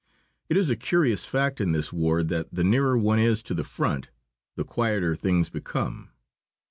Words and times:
It 0.49 0.57
is 0.57 0.71
a 0.71 0.75
curious 0.75 1.25
fact 1.27 1.61
in 1.61 1.73
this 1.73 1.93
war 1.93 2.23
that 2.23 2.47
the 2.51 2.63
nearer 2.63 2.97
one 2.97 3.19
is 3.19 3.43
to 3.43 3.53
the 3.53 3.63
front 3.63 4.09
the 4.55 4.63
quieter 4.63 5.15
things 5.15 5.51
become. 5.51 6.09